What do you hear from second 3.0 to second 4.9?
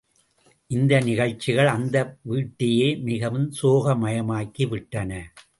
மிகவும் சோகமயமாக்கி